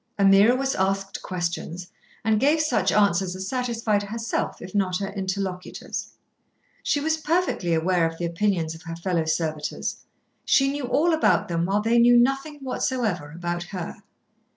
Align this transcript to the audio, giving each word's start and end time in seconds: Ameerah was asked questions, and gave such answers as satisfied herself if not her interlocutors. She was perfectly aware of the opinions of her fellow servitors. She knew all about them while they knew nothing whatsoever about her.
Ameerah 0.17 0.57
was 0.57 0.73
asked 0.73 1.21
questions, 1.21 1.89
and 2.25 2.39
gave 2.39 2.59
such 2.59 2.91
answers 2.91 3.35
as 3.35 3.47
satisfied 3.47 4.01
herself 4.01 4.59
if 4.59 4.73
not 4.73 4.97
her 4.97 5.09
interlocutors. 5.13 6.13
She 6.81 6.99
was 6.99 7.17
perfectly 7.17 7.75
aware 7.75 8.07
of 8.09 8.17
the 8.17 8.25
opinions 8.25 8.73
of 8.73 8.81
her 8.81 8.95
fellow 8.95 9.25
servitors. 9.25 9.97
She 10.43 10.71
knew 10.71 10.85
all 10.85 11.13
about 11.13 11.49
them 11.49 11.67
while 11.67 11.81
they 11.81 11.99
knew 11.99 12.17
nothing 12.17 12.61
whatsoever 12.63 13.29
about 13.31 13.61
her. 13.65 13.97